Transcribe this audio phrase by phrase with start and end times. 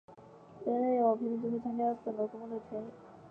[0.65, 2.89] 人人有平等机会参加本国公务的权利。